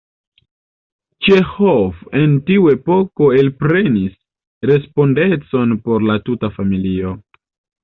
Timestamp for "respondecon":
4.73-5.79